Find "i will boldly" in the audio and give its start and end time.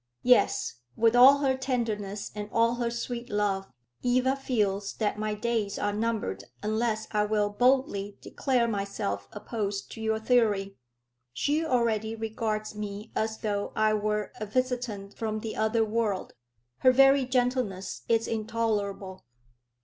7.11-8.17